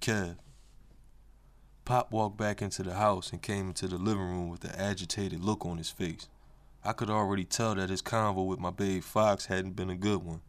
Kev. 0.00 0.36
Pop 1.84 2.12
walked 2.12 2.36
back 2.36 2.62
into 2.62 2.82
the 2.82 2.94
house 2.94 3.32
and 3.32 3.42
came 3.42 3.68
into 3.68 3.86
the 3.88 3.98
living 3.98 4.22
room 4.22 4.48
with 4.48 4.64
an 4.64 4.74
agitated 4.76 5.42
look 5.42 5.66
on 5.66 5.78
his 5.78 5.90
face. 5.90 6.28
I 6.84 6.92
could 6.92 7.10
already 7.10 7.44
tell 7.44 7.74
that 7.74 7.90
his 7.90 8.00
convo 8.00 8.46
with 8.46 8.58
my 8.58 8.70
babe 8.70 9.02
Foxx 9.02 9.46
hadn't 9.46 9.76
been 9.76 9.90
a 9.90 9.96
good 9.96 10.24
one. 10.24 10.40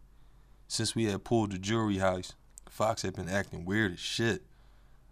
Since 0.68 0.96
we 0.96 1.06
had 1.06 1.26
pulled 1.26 1.52
the 1.52 1.58
jewelry 1.58 1.98
heist, 1.98 2.36
Foxx 2.70 3.02
had 3.02 3.16
been 3.16 3.28
acting 3.28 3.66
weird 3.66 3.94
as 3.94 4.00
shit. 4.00 4.44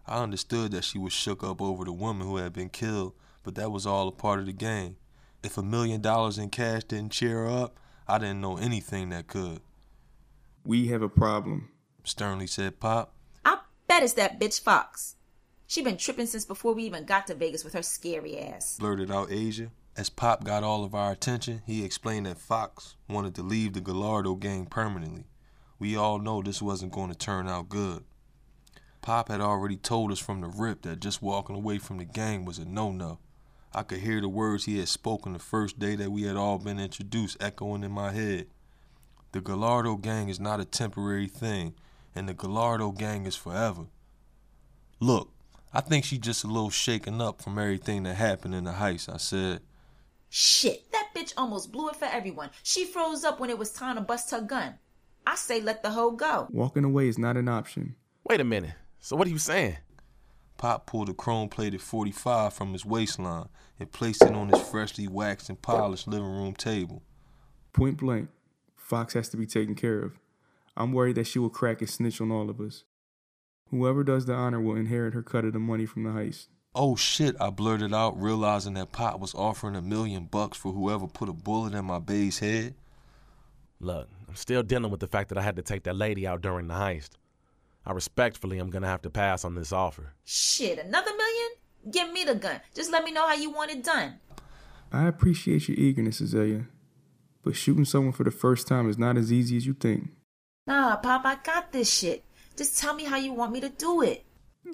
I 0.07 0.23
understood 0.23 0.71
that 0.71 0.85
she 0.85 0.97
was 0.97 1.11
shook 1.11 1.43
up 1.43 1.61
over 1.61 1.83
the 1.83 1.91
woman 1.91 2.25
who 2.25 2.37
had 2.37 2.53
been 2.53 2.69
killed, 2.69 3.13
but 3.43 3.55
that 3.55 3.71
was 3.71 3.85
all 3.85 4.07
a 4.07 4.13
part 4.13 4.39
of 4.39 4.45
the 4.45 4.53
game. 4.53 4.95
If 5.43 5.57
a 5.57 5.63
million 5.63 6.01
dollars 6.01 6.37
in 6.37 6.49
cash 6.49 6.85
didn't 6.85 7.11
cheer 7.11 7.43
her 7.43 7.49
up, 7.49 7.77
I 8.07 8.17
didn't 8.17 8.41
know 8.41 8.57
anything 8.57 9.09
that 9.09 9.27
could. 9.27 9.59
We 10.63 10.87
have 10.87 11.01
a 11.01 11.09
problem, 11.09 11.69
sternly 12.03 12.47
said 12.47 12.79
Pop. 12.79 13.13
I 13.99 14.01
bet 14.03 14.15
that 14.15 14.39
bitch 14.39 14.61
Foxx. 14.61 15.17
She 15.67 15.81
been 15.81 15.97
tripping 15.97 16.25
since 16.25 16.45
before 16.45 16.73
we 16.73 16.83
even 16.83 17.03
got 17.03 17.27
to 17.27 17.35
Vegas 17.35 17.65
with 17.65 17.73
her 17.73 17.81
scary 17.81 18.39
ass. 18.39 18.77
Blurted 18.79 19.11
out 19.11 19.27
Azia. 19.27 19.71
As 19.97 20.09
Pop 20.09 20.45
got 20.45 20.63
all 20.63 20.85
of 20.85 20.95
our 20.95 21.11
attention, 21.11 21.63
he 21.65 21.83
explained 21.83 22.25
that 22.25 22.37
Foxx 22.37 22.95
wanted 23.09 23.35
to 23.35 23.43
leave 23.43 23.73
the 23.73 23.81
Gallardo 23.81 24.35
gang 24.35 24.67
permanently. 24.67 25.25
We 25.79 25.97
all 25.97 26.17
know 26.17 26.41
this 26.41 26.61
wasn't 26.61 26.93
going 26.93 27.09
to 27.09 27.17
turn 27.17 27.49
out 27.49 27.67
good. 27.67 28.05
Pop 29.01 29.27
had 29.27 29.41
already 29.41 29.75
told 29.75 30.13
us 30.13 30.19
from 30.19 30.39
the 30.39 30.47
rip 30.47 30.83
that 30.83 31.01
just 31.01 31.21
walking 31.21 31.57
away 31.57 31.77
from 31.77 31.97
the 31.97 32.05
gang 32.05 32.45
was 32.45 32.57
a 32.57 32.63
no 32.63 32.93
no. 32.93 33.19
I 33.75 33.83
could 33.83 33.99
hear 33.99 34.21
the 34.21 34.29
words 34.29 34.63
he 34.63 34.79
had 34.79 34.87
spoken 34.87 35.33
the 35.33 35.39
first 35.39 35.77
day 35.77 35.97
that 35.97 36.13
we 36.13 36.21
had 36.21 36.37
all 36.37 36.57
been 36.57 36.79
introduced 36.79 37.35
echoing 37.41 37.83
in 37.83 37.91
my 37.91 38.13
head. 38.13 38.47
The 39.33 39.41
Gallardo 39.41 39.97
gang 39.97 40.29
is 40.29 40.39
not 40.39 40.61
a 40.61 40.65
temporary 40.65 41.27
thing, 41.27 41.73
and 42.15 42.27
the 42.27 42.33
Gallardo 42.33 42.91
gang 42.91 43.25
is 43.25 43.35
forever. 43.35 43.85
Look, 44.99 45.31
I 45.73 45.81
think 45.81 46.03
she's 46.03 46.19
just 46.19 46.43
a 46.43 46.47
little 46.47 46.69
shaken 46.69 47.21
up 47.21 47.41
from 47.41 47.57
everything 47.57 48.03
that 48.03 48.15
happened 48.15 48.53
in 48.53 48.65
the 48.65 48.71
heist, 48.71 49.13
I 49.13 49.17
said. 49.17 49.61
Shit, 50.29 50.91
that 50.91 51.09
bitch 51.15 51.33
almost 51.37 51.71
blew 51.71 51.89
it 51.89 51.95
for 51.95 52.05
everyone. 52.05 52.49
She 52.63 52.85
froze 52.85 53.23
up 53.23 53.39
when 53.39 53.49
it 53.49 53.57
was 53.57 53.71
time 53.71 53.95
to 53.95 54.01
bust 54.01 54.31
her 54.31 54.41
gun. 54.41 54.75
I 55.25 55.35
say 55.35 55.61
let 55.61 55.83
the 55.83 55.91
hoe 55.91 56.11
go. 56.11 56.47
Walking 56.51 56.83
away 56.83 57.07
is 57.07 57.17
not 57.17 57.37
an 57.37 57.47
option. 57.47 57.95
Wait 58.25 58.41
a 58.41 58.43
minute. 58.43 58.73
So 58.99 59.15
what 59.15 59.27
are 59.27 59.31
you 59.31 59.37
saying? 59.37 59.77
Pop 60.57 60.85
pulled 60.85 61.07
a 61.07 61.13
chrome 61.13 61.47
plated 61.47 61.81
45 61.81 62.53
from 62.53 62.73
his 62.73 62.85
waistline 62.85 63.47
and 63.79 63.91
placed 63.91 64.23
it 64.23 64.33
on 64.33 64.49
his 64.49 64.61
freshly 64.61 65.07
waxed 65.07 65.47
and 65.47 65.61
polished 65.61 66.07
living 66.07 66.27
room 66.27 66.53
table. 66.53 67.01
Point 67.71 67.97
blank, 67.97 68.29
Foxx 68.75 69.13
has 69.13 69.29
to 69.29 69.37
be 69.37 69.45
taken 69.45 69.75
care 69.75 69.99
of. 69.99 70.19
I'm 70.75 70.91
worried 70.91 71.15
that 71.15 71.27
she 71.27 71.39
will 71.39 71.49
crack 71.49 71.79
and 71.79 71.89
snitch 71.89 72.19
on 72.19 72.31
all 72.31 72.49
of 72.49 72.59
us. 72.59 72.83
Whoever 73.71 74.03
does 74.03 74.25
the 74.25 74.33
honor 74.33 74.59
will 74.59 74.75
inherit 74.75 75.13
her 75.13 75.21
cut 75.21 75.45
of 75.45 75.53
the 75.53 75.59
money 75.59 75.85
from 75.85 76.03
the 76.03 76.09
heist. 76.09 76.47
Oh 76.75 76.95
shit, 76.95 77.35
I 77.39 77.49
blurted 77.49 77.93
out, 77.93 78.19
realizing 78.21 78.75
that 78.75 78.91
Pop 78.91 79.19
was 79.19 79.33
offering 79.33 79.75
a 79.75 79.81
million 79.81 80.25
bucks 80.25 80.57
for 80.57 80.71
whoever 80.71 81.07
put 81.07 81.29
a 81.29 81.33
bullet 81.33 81.73
in 81.73 81.85
my 81.85 81.99
babe's 81.99 82.39
head. 82.39 82.75
Look, 83.79 84.07
I'm 84.27 84.35
still 84.35 84.63
dealing 84.63 84.91
with 84.91 84.99
the 84.99 85.07
fact 85.07 85.29
that 85.29 85.37
I 85.37 85.41
had 85.41 85.55
to 85.55 85.61
take 85.61 85.83
that 85.83 85.95
lady 85.95 86.27
out 86.27 86.41
during 86.41 86.67
the 86.67 86.75
heist. 86.75 87.11
I 87.85 87.91
respectfully 87.91 88.59
am 88.59 88.69
gonna 88.69 88.87
have 88.87 89.01
to 89.03 89.09
pass 89.09 89.43
on 89.43 89.55
this 89.55 89.71
offer. 89.71 90.13
Shit, 90.25 90.79
another 90.79 91.11
million? 91.15 91.49
Give 91.91 92.11
me 92.11 92.23
the 92.23 92.35
gun. 92.35 92.61
Just 92.75 92.91
let 92.91 93.03
me 93.03 93.11
know 93.11 93.27
how 93.27 93.35
you 93.35 93.51
want 93.51 93.71
it 93.71 93.83
done. 93.83 94.15
I 94.91 95.07
appreciate 95.07 95.67
your 95.67 95.77
eagerness, 95.77 96.19
Azalea, 96.19 96.65
but 97.43 97.55
shooting 97.55 97.85
someone 97.85 98.13
for 98.13 98.23
the 98.23 98.31
first 98.31 98.67
time 98.67 98.89
is 98.89 98.97
not 98.97 99.17
as 99.17 99.31
easy 99.31 99.57
as 99.57 99.65
you 99.65 99.73
think. 99.73 100.09
Nah, 100.67 100.97
Pop, 100.97 101.25
I 101.25 101.37
got 101.43 101.71
this 101.71 101.91
shit. 101.91 102.23
Just 102.59 102.77
tell 102.77 102.93
me 102.93 103.05
how 103.05 103.15
you 103.15 103.31
want 103.31 103.53
me 103.53 103.61
to 103.61 103.69
do 103.69 104.01
it. 104.01 104.25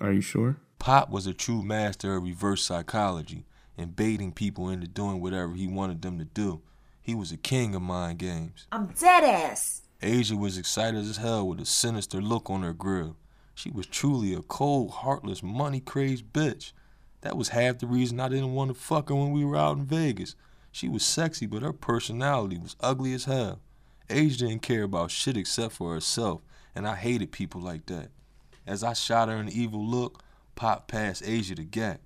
Are 0.02 0.12
you 0.12 0.20
sure? 0.20 0.58
Pop 0.80 1.12
was 1.12 1.28
a 1.28 1.36
true 1.36 1.62
master 1.62 2.16
of 2.16 2.24
reverse 2.24 2.64
psychology 2.64 3.46
and 3.78 3.96
baiting 3.96 4.32
people 4.32 4.70
into 4.70 4.88
doing 4.88 5.22
whatever 5.22 5.54
he 5.54 5.68
wanted 5.68 6.02
them 6.02 6.18
to 6.18 6.26
do. 6.26 6.64
He 7.00 7.14
was 7.14 7.32
a 7.32 7.38
king 7.38 7.76
of 7.76 7.84
mind 7.84 8.18
games. 8.18 8.66
I'm 8.72 8.88
dead 8.88 9.24
ass. 9.24 9.84
Azia 10.02 10.36
was 10.36 10.58
excited 10.58 11.02
as 11.02 11.18
hell 11.18 11.48
with 11.48 11.60
a 11.60 11.66
sinister 11.68 12.24
look 12.24 12.50
on 12.50 12.64
her 12.64 12.74
grill. 12.74 13.18
She 13.54 13.70
was 13.70 13.86
truly 13.86 14.34
a 14.34 14.42
cold, 14.42 14.90
heartless, 14.90 15.44
money 15.44 15.80
crazed 15.80 16.34
bitch. 16.34 16.72
That 17.22 17.38
was 17.38 17.50
half 17.50 17.78
the 17.78 17.86
reason 17.86 18.20
I 18.20 18.30
didn't 18.30 18.56
want 18.56 18.74
to 18.74 18.82
fuck 18.82 19.10
her 19.10 19.16
when 19.16 19.32
we 19.32 19.46
were 19.46 19.58
out 19.58 19.78
in 19.78 19.86
Vegas. 19.86 20.36
She 20.72 20.90
was 20.90 21.06
sexy, 21.06 21.46
but 21.46 21.62
her 21.62 21.72
personality 21.72 22.58
was 22.58 22.76
ugly 22.80 23.14
as 23.14 23.26
hell. 23.26 23.60
Azia 24.10 24.40
didn't 24.40 24.64
care 24.64 24.82
about 24.82 25.12
shit 25.12 25.38
except 25.38 25.76
for 25.76 25.94
herself, 25.94 26.42
and 26.76 26.88
I 26.88 26.96
hated 26.96 27.32
people 27.32 27.62
like 27.62 27.86
that. 27.88 28.10
As 28.68 28.84
I 28.84 28.94
shot 28.94 29.30
her 29.30 29.36
an 29.36 29.50
evil 29.50 29.86
look, 29.86 30.24
Pop 30.56 30.88
passed 30.88 31.24
Azia 31.24 31.56
the 31.56 31.64
gat. 31.64 32.02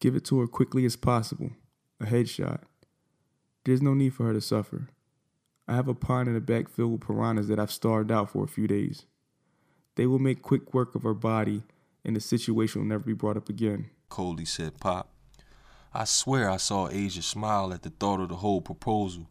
Give 0.00 0.16
it 0.16 0.24
to 0.26 0.40
her 0.40 0.46
quickly 0.46 0.84
as 0.84 0.96
possible. 0.96 1.50
A 2.00 2.06
headshot. 2.06 2.62
There's 3.64 3.82
no 3.82 3.94
need 3.94 4.14
for 4.14 4.24
her 4.24 4.32
to 4.32 4.40
suffer. 4.40 4.88
I 5.68 5.74
have 5.74 5.88
a 5.88 5.94
pond 5.94 6.28
in 6.28 6.34
the 6.34 6.40
back 6.40 6.68
filled 6.68 6.92
with 6.92 7.00
piranhas 7.02 7.48
that 7.48 7.60
I've 7.60 7.70
starved 7.70 8.10
out 8.10 8.30
for 8.30 8.42
a 8.42 8.48
few 8.48 8.66
days. 8.66 9.04
They 9.96 10.06
will 10.06 10.18
make 10.18 10.42
quick 10.42 10.72
work 10.72 10.94
of 10.94 11.02
her 11.02 11.14
body, 11.14 11.62
and 12.04 12.16
the 12.16 12.20
situation 12.20 12.80
will 12.80 12.88
never 12.88 13.04
be 13.04 13.12
brought 13.12 13.36
up 13.36 13.48
again. 13.48 13.90
Coldly 14.08 14.46
said 14.46 14.80
Pop. 14.80 15.12
I 15.92 16.04
swear 16.04 16.48
I 16.48 16.56
saw 16.56 16.88
Azia 16.88 17.22
smile 17.22 17.72
at 17.72 17.82
the 17.82 17.90
thought 17.90 18.20
of 18.20 18.28
the 18.28 18.36
whole 18.36 18.60
proposal. 18.60 19.28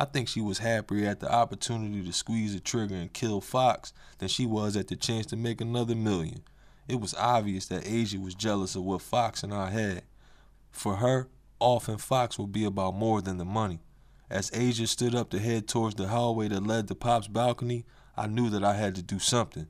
I 0.00 0.06
think 0.06 0.28
she 0.28 0.40
was 0.40 0.60
happier 0.60 1.06
at 1.10 1.20
the 1.20 1.30
opportunity 1.30 2.02
to 2.02 2.12
squeeze 2.14 2.54
the 2.54 2.60
trigger 2.60 2.94
and 2.94 3.12
kill 3.12 3.42
Foxx 3.42 3.92
than 4.16 4.28
she 4.28 4.46
was 4.46 4.74
at 4.74 4.88
the 4.88 4.96
chance 4.96 5.26
to 5.26 5.36
make 5.36 5.60
another 5.60 5.94
million. 5.94 6.40
It 6.88 7.02
was 7.02 7.14
obvious 7.16 7.66
that 7.66 7.84
Azia 7.84 8.18
was 8.18 8.34
jealous 8.34 8.74
of 8.74 8.82
what 8.82 9.02
Foxx 9.02 9.42
and 9.42 9.52
I 9.52 9.68
had. 9.68 10.04
For 10.72 10.96
her, 10.96 11.28
Off 11.58 11.86
and 11.86 12.00
Foxx 12.00 12.38
would 12.38 12.50
be 12.50 12.64
about 12.64 12.94
more 12.94 13.20
than 13.20 13.36
the 13.36 13.44
money. 13.44 13.80
As 14.30 14.50
Azia 14.52 14.88
stood 14.88 15.14
up 15.14 15.28
to 15.30 15.38
head 15.38 15.68
towards 15.68 15.96
the 15.96 16.08
hallway 16.08 16.48
that 16.48 16.66
led 16.66 16.88
to 16.88 16.94
Pop's 16.94 17.28
balcony, 17.28 17.84
I 18.16 18.26
knew 18.26 18.48
that 18.48 18.64
I 18.64 18.76
had 18.76 18.94
to 18.94 19.02
do 19.02 19.18
something. 19.18 19.66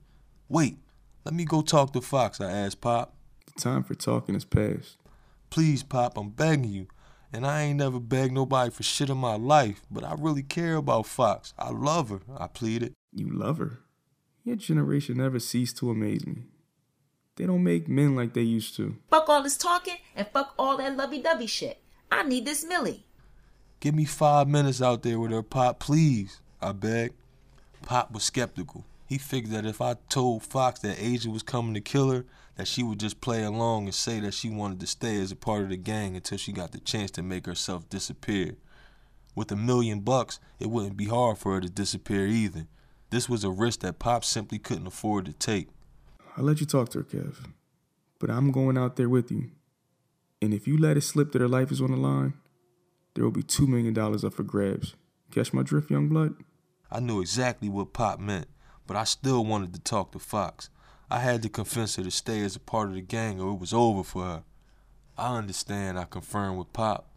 Wait, 0.48 0.76
let 1.24 1.34
me 1.34 1.44
go 1.44 1.60
talk 1.60 1.92
to 1.94 2.00
Foxx, 2.00 2.40
I 2.40 2.52
asked 2.52 2.80
Pop. 2.80 3.16
The 3.46 3.60
time 3.60 3.82
for 3.82 3.96
talking 3.96 4.36
is 4.36 4.44
past. 4.44 4.96
Please, 5.50 5.82
Pop, 5.82 6.16
I'm 6.16 6.28
begging 6.28 6.70
you. 6.70 6.86
And 7.32 7.46
I 7.46 7.62
ain't 7.62 7.78
never 7.78 8.00
begged 8.00 8.32
nobody 8.32 8.70
for 8.70 8.82
shit 8.82 9.08
in 9.10 9.18
my 9.18 9.36
life, 9.36 9.82
but 9.90 10.04
I 10.04 10.14
really 10.18 10.42
care 10.42 10.76
about 10.76 11.06
Foxx. 11.06 11.54
I 11.58 11.70
love 11.70 12.10
her, 12.10 12.20
I 12.36 12.48
pleaded. 12.48 12.94
You 13.12 13.30
love 13.30 13.58
her? 13.58 13.80
Your 14.44 14.56
generation 14.56 15.18
never 15.18 15.38
ceased 15.38 15.76
to 15.78 15.90
amaze 15.90 16.26
me. 16.26 16.46
They 17.36 17.46
don't 17.46 17.62
make 17.62 17.88
men 17.88 18.16
like 18.16 18.34
they 18.34 18.42
used 18.42 18.74
to. 18.76 18.96
Fuck 19.08 19.28
all 19.28 19.42
this 19.42 19.56
talking 19.56 19.96
and 20.16 20.26
fuck 20.28 20.54
all 20.58 20.76
that 20.78 20.96
lovey 20.96 21.22
dovey 21.22 21.46
shit. 21.46 21.80
I 22.10 22.24
need 22.24 22.44
this 22.44 22.64
Millie. 22.64 23.04
Give 23.78 23.94
me 23.94 24.04
five 24.04 24.48
minutes 24.48 24.82
out 24.82 25.02
there 25.02 25.18
with 25.18 25.30
her, 25.30 25.42
Pop, 25.42 25.78
please, 25.78 26.40
I 26.60 26.72
begged. 26.72 27.14
Pop 27.82 28.12
was 28.12 28.24
skeptical. 28.24 28.84
He 29.10 29.18
figured 29.18 29.52
that 29.52 29.66
if 29.66 29.80
I 29.80 29.96
told 30.08 30.44
Foxx 30.44 30.78
that 30.80 30.98
Azia 30.98 31.32
was 31.32 31.42
coming 31.42 31.74
to 31.74 31.80
kill 31.80 32.12
her, 32.12 32.26
that 32.54 32.68
she 32.68 32.84
would 32.84 33.00
just 33.00 33.20
play 33.20 33.42
along 33.42 33.86
and 33.86 33.94
say 33.94 34.20
that 34.20 34.34
she 34.34 34.48
wanted 34.48 34.78
to 34.78 34.86
stay 34.86 35.20
as 35.20 35.32
a 35.32 35.36
part 35.36 35.64
of 35.64 35.70
the 35.70 35.76
gang 35.76 36.14
until 36.14 36.38
she 36.38 36.52
got 36.52 36.70
the 36.70 36.78
chance 36.78 37.10
to 37.12 37.22
make 37.22 37.44
herself 37.44 37.88
disappear. 37.88 38.52
With 39.34 39.50
a 39.50 39.56
million 39.56 39.98
bucks, 40.02 40.38
it 40.60 40.70
wouldn't 40.70 40.96
be 40.96 41.06
hard 41.06 41.38
for 41.38 41.54
her 41.54 41.60
to 41.60 41.68
disappear 41.68 42.24
either. 42.24 42.68
This 43.10 43.28
was 43.28 43.42
a 43.42 43.50
risk 43.50 43.80
that 43.80 43.98
Pop 43.98 44.24
simply 44.24 44.60
couldn't 44.60 44.86
afford 44.86 45.26
to 45.26 45.32
take. 45.32 45.70
I'll 46.36 46.44
let 46.44 46.60
you 46.60 46.66
talk 46.66 46.90
to 46.90 46.98
her, 46.98 47.04
Kev. 47.04 47.48
But 48.20 48.30
I'm 48.30 48.52
going 48.52 48.78
out 48.78 48.94
there 48.94 49.08
with 49.08 49.32
you. 49.32 49.50
And 50.40 50.54
if 50.54 50.68
you 50.68 50.78
let 50.78 50.96
it 50.96 51.00
slip 51.00 51.32
that 51.32 51.42
her 51.42 51.48
life 51.48 51.72
is 51.72 51.80
on 51.80 51.90
the 51.90 51.96
line, 51.96 52.34
there 53.14 53.24
will 53.24 53.32
be 53.32 53.42
$2 53.42 53.66
million 53.66 53.98
up 53.98 54.32
for 54.32 54.44
grabs. 54.44 54.94
Catch 55.32 55.52
my 55.52 55.64
drift, 55.64 55.90
young 55.90 56.08
blood? 56.08 56.36
I 56.92 57.00
knew 57.00 57.20
exactly 57.20 57.68
what 57.68 57.92
Pop 57.92 58.20
meant, 58.20 58.46
but 58.90 58.96
I 58.96 59.04
still 59.04 59.44
wanted 59.44 59.72
to 59.74 59.80
talk 59.80 60.10
to 60.10 60.18
Foxx. 60.18 60.68
I 61.08 61.20
had 61.20 61.42
to 61.42 61.48
convince 61.48 61.94
her 61.94 62.02
to 62.02 62.10
stay 62.10 62.40
as 62.40 62.56
a 62.56 62.58
part 62.58 62.88
of 62.88 62.96
the 62.96 63.00
gang 63.00 63.40
or 63.40 63.52
it 63.52 63.60
was 63.60 63.72
over 63.72 64.02
for 64.02 64.24
her. 64.24 64.42
I 65.16 65.36
understand, 65.36 65.96
I 65.96 66.06
confirmed 66.06 66.58
with 66.58 66.72
Pop. 66.72 67.08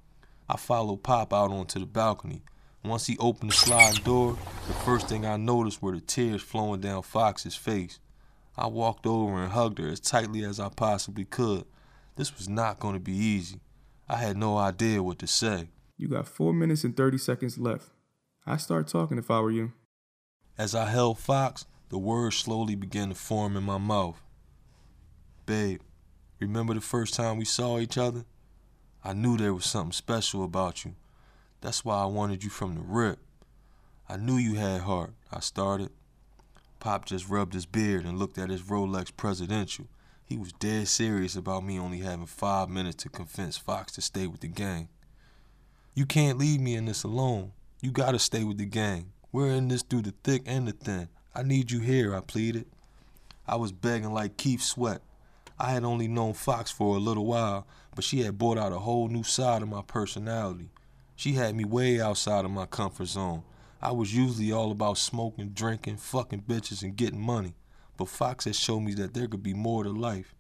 I 0.48 0.56
followed 0.56 1.02
Pop 1.02 1.34
out 1.34 1.50
onto 1.50 1.80
the 1.80 1.88
balcony. 1.88 2.44
Once 2.86 3.08
he 3.08 3.18
opened 3.18 3.50
the 3.50 3.56
sliding 3.56 4.04
door, 4.04 4.38
the 4.68 4.74
first 4.86 5.10
thing 5.10 5.26
I 5.26 5.36
noticed 5.38 5.82
were 5.82 5.94
the 5.94 6.02
tears 6.02 6.44
flowing 6.44 6.80
down 6.80 7.02
Foxx's 7.02 7.56
face. 7.56 7.98
I 8.56 8.68
walked 8.68 9.08
over 9.08 9.42
and 9.42 9.52
hugged 9.52 9.80
her 9.80 9.88
as 9.88 10.00
tightly 10.00 10.44
as 10.44 10.60
I 10.60 10.70
possibly 10.70 11.26
could. 11.26 11.66
This 12.18 12.38
was 12.38 12.48
not 12.48 12.80
going 12.80 12.94
to 12.94 13.00
be 13.00 13.18
easy. 13.18 13.62
I 14.08 14.18
had 14.18 14.38
no 14.38 14.60
idea 14.60 15.02
what 15.02 15.18
to 15.18 15.26
say. 15.26 15.70
You 15.98 16.08
got 16.08 16.28
four 16.28 16.54
minutes 16.54 16.84
and 16.84 16.96
30 16.96 17.18
seconds 17.18 17.58
left. 17.58 17.88
I'd 18.46 18.62
start 18.62 18.88
talking 18.88 19.18
if 19.18 19.32
I 19.32 19.40
were 19.40 19.50
you. 19.50 19.72
As 20.58 20.76
I 20.76 20.86
held 20.86 21.18
Foxx, 21.18 21.66
the 21.90 21.98
words 21.98 22.36
slowly 22.36 22.76
began 22.76 23.10
to 23.10 23.16
form 23.16 23.58
in 23.58 23.64
my 23.64 23.80
mouth. 23.80 24.22
Babe, 25.48 25.82
remember 26.40 26.76
the 26.76 26.82
first 26.82 27.16
time 27.16 27.38
we 27.38 27.46
saw 27.46 27.80
each 27.80 27.98
other? 27.98 28.26
I 29.04 29.14
knew 29.14 29.36
there 29.36 29.54
was 29.54 29.66
something 29.66 29.92
special 29.94 30.44
about 30.44 30.86
you. 30.86 30.94
That's 31.62 31.84
why 31.84 32.02
I 32.02 32.06
wanted 32.06 32.44
you 32.44 32.52
from 32.52 32.76
the 32.76 32.82
rip. 32.82 33.20
I 34.08 34.18
knew 34.18 34.38
you 34.38 34.56
had 34.56 34.82
heart, 34.82 35.14
I 35.32 35.40
started. 35.40 35.90
Pop 36.80 37.06
just 37.06 37.30
rubbed 37.30 37.54
his 37.54 37.66
beard 37.66 38.06
and 38.06 38.20
looked 38.20 38.38
at 38.38 38.50
his 38.50 38.62
Rolex 38.62 39.16
Presidential. 39.16 39.88
He 40.24 40.38
was 40.38 40.54
dead 40.54 40.88
serious 40.88 41.36
about 41.36 41.66
me 41.66 41.80
only 41.80 42.00
having 42.00 42.28
five 42.28 42.70
minutes 42.70 43.04
to 43.04 43.10
convince 43.10 43.58
Foxx 43.58 43.92
to 43.94 44.02
stay 44.02 44.28
with 44.28 44.42
the 44.42 44.48
gang. 44.48 44.90
You 45.96 46.06
can't 46.06 46.38
leave 46.38 46.62
me 46.62 46.76
in 46.76 46.86
this 46.86 47.04
alone. 47.04 47.54
You 47.82 47.92
gotta 47.92 48.20
stay 48.20 48.44
with 48.44 48.58
the 48.58 48.66
gang. 48.66 49.14
We're 49.34 49.50
in 49.50 49.68
this 49.68 49.82
through 49.82 50.04
the 50.04 50.14
thick 50.24 50.44
and 50.46 50.68
the 50.68 50.74
thin. 50.74 51.10
I 51.34 51.42
need 51.42 51.72
you 51.72 51.80
here, 51.80 52.16
I 52.16 52.20
pleaded. 52.20 52.68
I 53.48 53.56
was 53.56 53.72
begging 53.72 54.14
like 54.14 54.38
Keith 54.38 54.62
Sweat. 54.62 55.02
I 55.60 55.72
had 55.72 55.84
only 55.84 56.08
known 56.08 56.34
Foxx 56.34 56.70
for 56.70 56.96
a 56.96 57.00
little 57.00 57.26
while, 57.26 57.66
but 57.96 58.04
she 58.04 58.22
had 58.22 58.38
brought 58.38 58.60
out 58.60 58.72
a 58.72 58.78
whole 58.78 59.08
new 59.08 59.24
side 59.24 59.64
of 59.64 59.70
my 59.70 59.82
personality. 59.82 60.70
She 61.16 61.34
had 61.34 61.56
me 61.56 61.66
way 61.66 62.00
outside 62.00 62.46
of 62.46 62.52
my 62.52 62.68
comfort 62.68 63.08
zone. 63.08 63.42
I 63.82 63.92
was 63.92 64.16
usually 64.16 64.52
all 64.52 64.72
about 64.72 65.00
smoking, 65.00 65.50
drinking, 65.50 65.98
fucking 65.98 66.44
bitches, 66.44 66.84
and 66.84 66.96
getting 66.96 67.20
money. 67.20 67.56
But 67.98 68.10
Foxx 68.10 68.46
had 68.46 68.56
shown 68.56 68.86
me 68.86 68.94
that 68.94 69.16
there 69.16 69.28
could 69.28 69.42
be 69.42 69.56
more 69.56 69.84
to 69.84 69.90
life. 69.90 70.36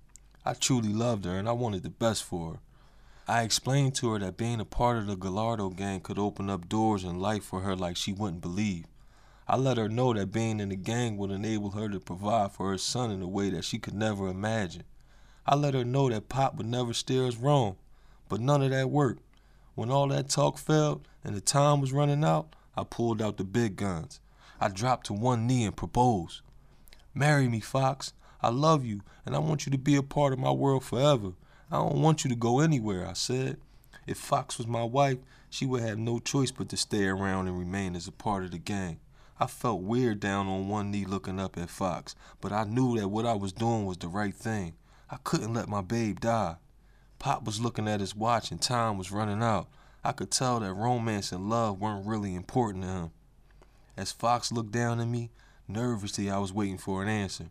I 0.46 0.54
truly 0.54 0.94
loved 0.94 1.25
her 1.25 1.36
and 1.36 1.50
I 1.50 1.54
wanted 1.54 1.81
the 1.81 1.89
best 1.89 2.24
for 2.24 2.51
her. 2.51 2.60
I 3.25 3.44
explained 3.44 3.96
to 3.96 4.12
her 4.12 4.20
that 4.20 4.36
being 4.36 4.60
a 4.60 4.66
part 4.66 4.98
of 4.98 5.08
the 5.08 5.16
Gallardo 5.16 5.70
gang 5.70 6.02
could 6.02 6.20
open 6.20 6.50
up 6.50 6.68
doors 6.68 7.06
in 7.06 7.22
life 7.22 7.46
for 7.46 7.62
her 7.62 7.74
like 7.74 7.96
she 7.96 8.12
wouldn't 8.12 8.42
believe. 8.42 8.86
I 9.48 9.56
let 9.56 9.78
her 9.78 9.88
know 9.88 10.14
that 10.14 10.34
being 10.34 10.60
in 10.60 10.68
the 10.68 10.75
gang 10.75 11.16
would 11.16 11.31
enable 11.31 11.72
her 11.72 11.88
to 11.88 12.02
provide 12.02 12.52
for 12.52 12.72
her 12.72 12.78
son 12.78 13.12
in 13.12 13.22
a 13.22 13.28
way 13.28 13.50
that 13.52 13.64
she 13.64 13.80
could 13.80 13.94
never 13.94 14.28
imagine. 14.28 14.84
I 15.46 15.56
let 15.56 15.74
her 15.74 15.86
know 15.86 16.10
that 16.10 16.28
Pop 16.28 16.56
would 16.56 16.66
never 16.66 16.92
steer 16.94 17.25
us 17.25 17.38
wrong, 17.38 17.78
but 18.28 18.42
none 18.42 18.62
of 18.62 18.72
that 18.72 18.90
worked. 18.90 19.24
When 19.74 19.90
all 19.90 20.10
that 20.10 20.28
talk 20.28 20.58
failed 20.58 21.08
and 21.24 21.34
the 21.34 21.42
time 21.42 21.80
was 21.80 21.94
running 21.94 22.25
out, 22.25 22.54
I 22.75 22.84
pulled 22.84 23.22
out 23.22 23.38
the 23.38 23.46
big 23.46 23.78
guns. 23.78 24.20
I 24.60 24.68
dropped 24.68 25.06
to 25.08 25.14
one 25.14 25.48
knee 25.48 25.64
and 25.64 25.75
proposed. 25.75 26.42
Marry 27.14 27.48
me, 27.48 27.62
Foxx. 27.62 28.12
I 28.42 28.50
love 28.50 28.84
you, 28.84 29.02
and 29.25 29.34
I 29.34 29.40
want 29.40 29.66
you 29.66 29.72
to 29.72 29.78
be 29.78 29.96
a 29.96 30.04
part 30.04 30.34
of 30.34 30.40
my 30.40 30.52
world 30.52 30.84
forever. 30.84 31.31
I 31.74 31.78
don't 31.78 32.04
want 32.04 32.24
you 32.24 32.30
to 32.30 32.36
go 32.36 32.60
anywhere, 32.60 33.08
I 33.08 33.14
said. 33.14 33.58
If 34.06 34.20
Foxx 34.20 34.60
was 34.60 34.68
my 34.68 34.84
wife, 34.84 35.18
she 35.50 35.66
would 35.66 35.81
have 35.81 35.98
no 35.98 36.20
choice 36.20 36.52
but 36.52 36.70
to 36.70 36.78
stay 36.78 37.06
around 37.06 37.48
and 37.48 37.58
remain 37.58 37.96
as 37.96 38.08
a 38.08 38.12
part 38.12 38.44
of 38.44 38.52
the 38.52 38.60
gang. 38.60 39.00
I 39.40 39.48
felt 39.48 39.81
weird 39.81 40.20
down 40.20 40.46
on 40.46 40.68
one 40.68 40.92
knee 40.92 41.04
looking 41.04 41.40
up 41.40 41.58
at 41.58 41.72
Foxx, 41.72 42.16
but 42.42 42.52
I 42.52 42.66
knew 42.66 43.00
that 43.00 43.08
what 43.08 43.25
I 43.25 43.34
was 43.34 43.54
doing 43.54 43.88
was 43.88 43.98
the 43.98 44.08
right 44.08 44.36
thing. 44.36 44.75
I 45.10 45.18
couldn't 45.24 45.56
let 45.56 45.68
my 45.68 45.81
babe 45.81 46.20
die. 46.20 46.58
Pop 47.18 47.44
was 47.44 47.60
looking 47.60 47.88
at 47.88 48.02
his 48.02 48.16
watch 48.16 48.52
and 48.52 48.62
time 48.62 49.00
was 49.00 49.12
running 49.12 49.42
out. 49.42 49.68
I 50.04 50.12
could 50.12 50.30
tell 50.30 50.60
that 50.60 50.74
romance 50.75 51.31
and 51.31 51.50
love 51.50 51.80
weren't 51.80 52.06
really 52.06 52.36
important 52.36 52.84
to 52.84 52.90
him. 52.92 53.12
As 53.98 54.12
Fox 54.12 54.52
looked 54.52 54.72
down 54.72 55.00
at 55.00 55.08
me, 55.08 55.31
nervously 55.68 56.30
I 56.30 56.38
was 56.38 56.54
waiting 56.54 56.78
for 56.78 57.02
an 57.02 57.10
answer. 57.10 57.46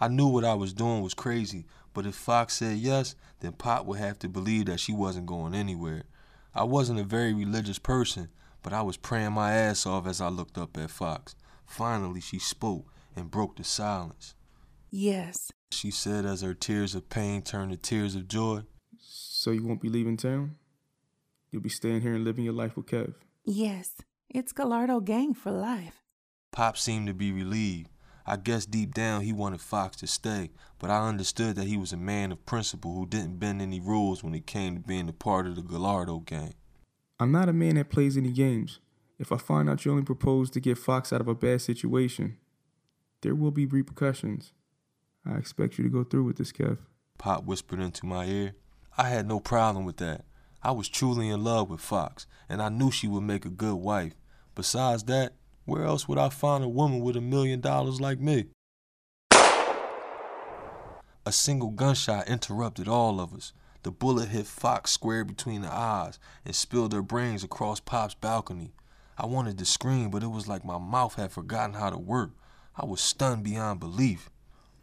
I 0.00 0.08
knew 0.08 0.28
what 0.28 0.44
I 0.44 0.54
was 0.54 0.72
doing 0.72 1.02
was 1.02 1.14
crazy, 1.14 1.66
but 1.92 2.06
if 2.06 2.14
Foxx 2.14 2.54
said 2.54 2.78
yes, 2.78 3.14
then 3.40 3.52
Pop 3.52 3.84
would 3.86 3.98
have 3.98 4.18
to 4.20 4.28
believe 4.28 4.66
that 4.66 4.80
she 4.80 4.92
wasn't 4.92 5.26
going 5.26 5.54
anywhere. 5.54 6.04
I 6.54 6.64
wasn't 6.64 7.00
a 7.00 7.04
very 7.04 7.34
religious 7.34 7.78
person, 7.78 8.28
but 8.62 8.72
I 8.72 8.82
was 8.82 8.96
praying 8.96 9.32
my 9.32 9.52
ass 9.52 9.86
off 9.86 10.06
as 10.06 10.20
I 10.20 10.28
looked 10.28 10.56
up 10.56 10.76
at 10.78 10.90
Foxx. 10.90 11.34
Finally, 11.66 12.20
she 12.20 12.38
spoke 12.38 12.86
and 13.14 13.30
broke 13.30 13.56
the 13.56 13.64
silence. 13.64 14.34
Yes. 14.90 15.52
She 15.70 15.90
said 15.90 16.24
as 16.24 16.42
her 16.42 16.54
tears 16.54 16.94
of 16.94 17.08
pain 17.08 17.42
turned 17.42 17.70
to 17.70 17.76
tears 17.76 18.14
of 18.14 18.26
joy. 18.26 18.62
So 18.98 19.50
you 19.50 19.64
won't 19.64 19.80
be 19.80 19.88
leaving 19.88 20.16
town? 20.16 20.56
You'll 21.50 21.62
be 21.62 21.68
staying 21.68 22.00
here 22.00 22.14
and 22.14 22.24
living 22.24 22.44
your 22.44 22.54
life 22.54 22.76
with 22.76 22.86
Kev? 22.86 23.14
Yes. 23.44 23.92
It's 24.28 24.52
Gallardo 24.52 25.00
gang 25.00 25.34
for 25.34 25.50
life. 25.50 26.02
Pop 26.52 26.76
seemed 26.76 27.06
to 27.06 27.14
be 27.14 27.32
relieved. 27.32 27.90
I 28.30 28.36
guess 28.36 28.64
deep 28.64 28.94
down 28.94 29.22
he 29.22 29.32
wanted 29.32 29.60
Foxx 29.60 29.96
to 29.96 30.06
stay, 30.06 30.50
but 30.78 30.88
I 30.88 31.08
understood 31.08 31.56
that 31.56 31.66
he 31.66 31.76
was 31.76 31.92
a 31.92 31.96
man 31.96 32.30
of 32.30 32.46
principle 32.46 32.94
who 32.94 33.04
didn't 33.04 33.40
bend 33.40 33.60
any 33.60 33.80
rules 33.80 34.22
when 34.22 34.36
it 34.36 34.46
came 34.46 34.76
to 34.76 34.80
being 34.80 35.08
a 35.08 35.12
part 35.12 35.48
of 35.48 35.56
the 35.56 35.62
Gallardo 35.62 36.20
gang. 36.20 36.54
I'm 37.18 37.32
not 37.32 37.48
a 37.48 37.52
man 37.52 37.74
that 37.74 37.90
plays 37.90 38.16
any 38.16 38.30
games. 38.30 38.78
If 39.18 39.32
I 39.32 39.36
find 39.36 39.68
out 39.68 39.84
you 39.84 39.90
only 39.90 40.04
propose 40.04 40.48
to 40.50 40.60
get 40.60 40.78
Foxx 40.78 41.12
out 41.12 41.20
of 41.20 41.26
a 41.26 41.34
bad 41.34 41.60
situation, 41.60 42.36
there 43.22 43.34
will 43.34 43.50
be 43.50 43.66
repercussions. 43.66 44.52
I 45.26 45.34
expect 45.34 45.76
you 45.76 45.82
to 45.82 45.90
go 45.90 46.04
through 46.04 46.22
with 46.22 46.36
this, 46.36 46.52
Kev. 46.52 46.78
Pop 47.18 47.46
whispered 47.46 47.80
into 47.80 48.06
my 48.06 48.26
ear. 48.26 48.54
I 48.96 49.08
had 49.08 49.26
no 49.26 49.40
problem 49.40 49.84
with 49.84 49.96
that. 49.96 50.24
I 50.62 50.70
was 50.70 50.88
truly 50.88 51.30
in 51.30 51.42
love 51.42 51.68
with 51.68 51.80
Foxx, 51.80 52.28
and 52.48 52.62
I 52.62 52.68
knew 52.68 52.92
she 52.92 53.08
would 53.08 53.24
make 53.24 53.44
a 53.44 53.50
good 53.50 53.74
wife. 53.74 54.14
Besides 54.54 55.02
that, 55.04 55.32
where 55.64 55.84
else 55.84 56.08
would 56.08 56.18
I 56.18 56.28
find 56.28 56.64
a 56.64 56.68
woman 56.68 57.00
with 57.00 57.16
a 57.16 57.20
million 57.20 57.60
dollars 57.60 58.00
like 58.00 58.18
me? 58.18 58.46
A 61.26 61.32
single 61.32 61.70
gunshot 61.70 62.28
interrupted 62.28 62.88
all 62.88 63.20
of 63.20 63.34
us. 63.34 63.52
The 63.82 63.90
bullet 63.90 64.28
hit 64.30 64.46
Foxx 64.46 64.90
square 64.90 65.24
between 65.24 65.62
the 65.62 65.72
eyes 65.72 66.18
and 66.44 66.54
spilled 66.54 66.92
her 66.92 67.02
brains 67.02 67.44
across 67.44 67.80
Pop's 67.80 68.14
balcony. 68.14 68.72
I 69.16 69.26
wanted 69.26 69.58
to 69.58 69.64
scream, 69.64 70.10
but 70.10 70.22
it 70.22 70.30
was 70.30 70.48
like 70.48 70.64
my 70.64 70.78
mouth 70.78 71.14
had 71.14 71.32
forgotten 71.32 71.74
how 71.74 71.90
to 71.90 71.98
work. 71.98 72.30
I 72.74 72.86
was 72.86 73.00
stunned 73.00 73.44
beyond 73.44 73.80
belief. 73.80 74.30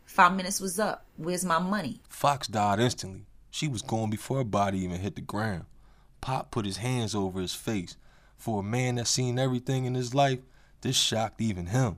Five 0.06 0.36
minutes 0.36 0.60
was 0.60 0.80
up. 0.80 1.06
Where's 1.18 1.44
my 1.44 1.60
money? 1.60 2.02
Foxx 2.08 2.48
died 2.48 2.80
instantly. 2.80 3.26
She 3.50 3.68
was 3.68 3.82
gone 3.82 4.10
before 4.10 4.38
her 4.38 4.44
body 4.44 4.80
even 4.80 5.00
hit 5.00 5.16
the 5.16 5.22
ground. 5.22 5.66
Pop 6.22 6.52
put 6.52 6.66
his 6.66 6.78
hands 6.78 7.16
over 7.16 7.42
his 7.42 7.54
face. 7.54 7.98
For 8.38 8.60
a 8.60 8.64
man 8.64 8.96
that 8.96 9.08
seen 9.08 9.40
everything 9.40 9.86
in 9.86 9.96
his 9.96 10.14
life, 10.14 10.40
this 10.82 10.96
shocked 10.96 11.42
even 11.42 11.68
him. 11.68 11.98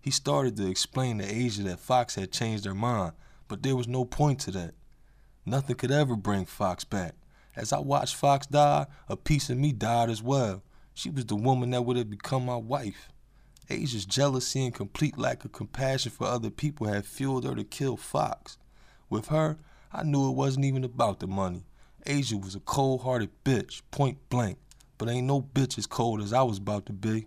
He 0.00 0.10
started 0.10 0.56
to 0.56 0.68
explain 0.68 1.18
to 1.18 1.24
Azia 1.24 1.64
that 1.64 1.80
Foxx 1.80 2.16
had 2.16 2.32
changed 2.32 2.64
her 2.64 2.74
mind, 2.74 3.12
but 3.48 3.62
there 3.62 3.76
was 3.76 3.86
no 3.86 4.04
point 4.04 4.40
to 4.40 4.50
that. 4.52 4.74
Nothing 5.46 5.76
could 5.76 5.90
ever 5.90 6.16
bring 6.16 6.44
Foxx 6.44 6.84
back. 6.84 7.14
As 7.54 7.72
I 7.72 7.78
watched 7.78 8.16
Foxx 8.16 8.46
die, 8.46 8.86
a 9.08 9.16
piece 9.16 9.50
of 9.50 9.58
me 9.58 9.72
died 9.72 10.10
as 10.10 10.22
well. 10.22 10.62
She 10.94 11.10
was 11.10 11.26
the 11.26 11.36
woman 11.36 11.70
that 11.70 11.82
would 11.82 11.96
have 11.96 12.10
become 12.10 12.46
my 12.46 12.56
wife. 12.56 13.10
Azia's 13.68 14.04
jealousy 14.04 14.64
and 14.64 14.74
complete 14.74 15.16
lack 15.16 15.44
of 15.44 15.52
compassion 15.52 16.10
for 16.10 16.26
other 16.26 16.50
people 16.50 16.86
had 16.86 17.06
fueled 17.06 17.44
her 17.44 17.54
to 17.54 17.64
kill 17.64 17.96
Foxx. 17.96 18.58
With 19.08 19.28
her, 19.28 19.58
I 19.92 20.02
knew 20.02 20.28
it 20.28 20.36
wasn't 20.36 20.64
even 20.64 20.84
about 20.84 21.20
the 21.20 21.26
money. 21.26 21.64
Azia 22.06 22.42
was 22.42 22.54
a 22.54 22.60
cold 22.60 23.02
hearted 23.02 23.30
bitch, 23.44 23.82
point 23.90 24.18
blank, 24.28 24.58
but 24.98 25.08
ain't 25.08 25.26
no 25.26 25.40
bitch 25.40 25.78
as 25.78 25.86
cold 25.86 26.20
as 26.20 26.32
I 26.32 26.42
was 26.42 26.58
about 26.58 26.86
to 26.86 26.92
be. 26.92 27.26